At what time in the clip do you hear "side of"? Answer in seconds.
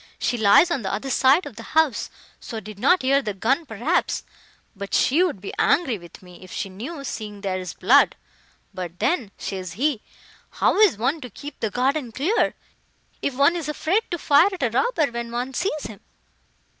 1.11-1.57